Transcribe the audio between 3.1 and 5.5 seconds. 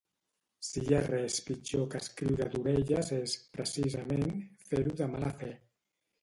és, precisament, fer-ho en mala